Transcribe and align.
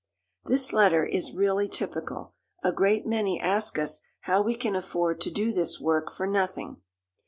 This 0.45 0.73
letter 0.73 1.05
is 1.05 1.31
really 1.35 1.67
typical. 1.69 2.33
A 2.63 2.71
great 2.71 3.05
many 3.05 3.39
ask 3.39 3.77
us 3.77 4.01
how 4.21 4.41
we 4.41 4.55
"can 4.55 4.75
afford 4.75 5.21
to 5.21 5.29
do 5.29 5.51
this 5.53 5.79
work" 5.79 6.11
for 6.11 6.25
nothing. 6.25 6.77